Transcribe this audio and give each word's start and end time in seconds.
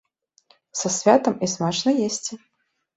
Са 0.79 0.93
святам 0.97 1.35
і 1.47 1.53
смачна 1.55 1.91
есці!!! 2.11 2.45